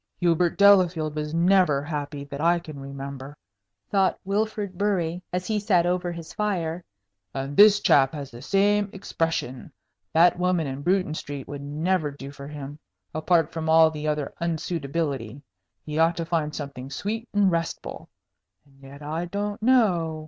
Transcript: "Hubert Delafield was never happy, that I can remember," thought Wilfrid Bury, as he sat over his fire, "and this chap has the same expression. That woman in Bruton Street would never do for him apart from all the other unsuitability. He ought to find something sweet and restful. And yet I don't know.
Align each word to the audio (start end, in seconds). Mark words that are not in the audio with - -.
"Hubert 0.19 0.57
Delafield 0.57 1.15
was 1.15 1.31
never 1.35 1.83
happy, 1.83 2.23
that 2.23 2.41
I 2.41 2.57
can 2.57 2.79
remember," 2.79 3.37
thought 3.91 4.17
Wilfrid 4.25 4.75
Bury, 4.75 5.21
as 5.31 5.45
he 5.45 5.59
sat 5.59 5.85
over 5.85 6.11
his 6.11 6.33
fire, 6.33 6.83
"and 7.35 7.55
this 7.55 7.79
chap 7.79 8.15
has 8.15 8.31
the 8.31 8.41
same 8.41 8.89
expression. 8.93 9.71
That 10.11 10.39
woman 10.39 10.65
in 10.65 10.81
Bruton 10.81 11.13
Street 11.13 11.47
would 11.47 11.61
never 11.61 12.09
do 12.09 12.31
for 12.31 12.47
him 12.47 12.79
apart 13.13 13.51
from 13.51 13.69
all 13.69 13.91
the 13.91 14.07
other 14.07 14.33
unsuitability. 14.41 15.39
He 15.85 15.99
ought 15.99 16.17
to 16.17 16.25
find 16.25 16.55
something 16.55 16.89
sweet 16.89 17.29
and 17.31 17.51
restful. 17.51 18.09
And 18.65 18.81
yet 18.81 19.03
I 19.03 19.25
don't 19.25 19.61
know. 19.61 20.19